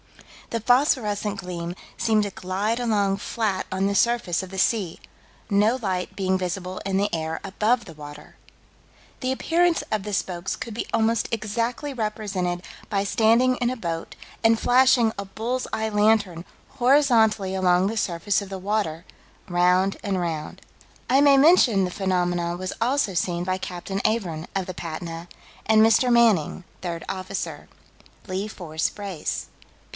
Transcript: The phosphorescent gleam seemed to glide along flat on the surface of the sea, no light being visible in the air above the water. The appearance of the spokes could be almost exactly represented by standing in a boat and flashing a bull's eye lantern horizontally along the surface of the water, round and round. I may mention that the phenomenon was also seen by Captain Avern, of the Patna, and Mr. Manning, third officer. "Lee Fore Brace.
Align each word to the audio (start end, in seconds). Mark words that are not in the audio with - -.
The 0.49 0.59
phosphorescent 0.59 1.37
gleam 1.39 1.75
seemed 1.95 2.23
to 2.23 2.31
glide 2.31 2.79
along 2.79 3.17
flat 3.17 3.67
on 3.71 3.85
the 3.85 3.93
surface 3.95 4.41
of 4.43 4.49
the 4.49 4.57
sea, 4.57 4.99
no 5.49 5.75
light 5.77 6.15
being 6.15 6.37
visible 6.39 6.81
in 6.85 6.97
the 6.97 7.07
air 7.13 7.39
above 7.43 7.85
the 7.85 7.93
water. 7.93 8.35
The 9.21 9.31
appearance 9.31 9.83
of 9.91 10.03
the 10.03 10.11
spokes 10.11 10.57
could 10.57 10.73
be 10.73 10.87
almost 10.91 11.29
exactly 11.31 11.93
represented 11.93 12.63
by 12.89 13.03
standing 13.03 13.57
in 13.57 13.69
a 13.69 13.77
boat 13.77 14.15
and 14.43 14.59
flashing 14.59 15.13
a 15.17 15.23
bull's 15.23 15.67
eye 15.71 15.87
lantern 15.87 16.43
horizontally 16.79 17.53
along 17.55 17.85
the 17.87 17.95
surface 17.95 18.41
of 18.41 18.49
the 18.49 18.57
water, 18.59 19.05
round 19.47 19.97
and 20.03 20.19
round. 20.19 20.61
I 21.09 21.21
may 21.21 21.37
mention 21.37 21.83
that 21.85 21.91
the 21.91 21.95
phenomenon 21.95 22.57
was 22.57 22.73
also 22.81 23.13
seen 23.13 23.43
by 23.45 23.59
Captain 23.59 23.99
Avern, 23.99 24.47
of 24.55 24.65
the 24.65 24.73
Patna, 24.73 25.29
and 25.67 25.81
Mr. 25.85 26.11
Manning, 26.11 26.63
third 26.81 27.05
officer. 27.07 27.69
"Lee 28.27 28.47
Fore 28.49 28.77
Brace. 28.95 29.45